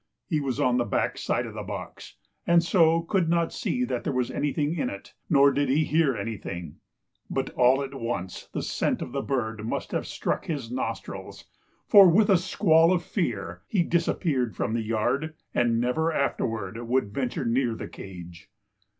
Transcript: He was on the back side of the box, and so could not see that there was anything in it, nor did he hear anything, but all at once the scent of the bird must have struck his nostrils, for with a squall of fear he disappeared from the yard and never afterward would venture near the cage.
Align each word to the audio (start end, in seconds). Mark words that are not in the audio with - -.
He 0.27 0.39
was 0.39 0.59
on 0.59 0.77
the 0.77 0.83
back 0.83 1.15
side 1.19 1.45
of 1.45 1.53
the 1.53 1.61
box, 1.61 2.15
and 2.47 2.63
so 2.63 3.01
could 3.03 3.29
not 3.29 3.53
see 3.53 3.83
that 3.85 4.03
there 4.03 4.11
was 4.11 4.31
anything 4.31 4.75
in 4.75 4.89
it, 4.89 5.13
nor 5.29 5.51
did 5.51 5.69
he 5.69 5.83
hear 5.85 6.15
anything, 6.15 6.77
but 7.29 7.51
all 7.51 7.83
at 7.83 7.93
once 7.93 8.49
the 8.51 8.63
scent 8.63 9.03
of 9.03 9.11
the 9.11 9.21
bird 9.21 9.63
must 9.63 9.91
have 9.91 10.07
struck 10.07 10.45
his 10.47 10.71
nostrils, 10.71 11.45
for 11.87 12.09
with 12.09 12.31
a 12.31 12.37
squall 12.37 12.91
of 12.91 13.03
fear 13.03 13.61
he 13.67 13.83
disappeared 13.83 14.55
from 14.55 14.73
the 14.73 14.81
yard 14.81 15.35
and 15.53 15.79
never 15.79 16.11
afterward 16.11 16.79
would 16.81 17.13
venture 17.13 17.45
near 17.45 17.75
the 17.75 17.87
cage. 17.87 18.49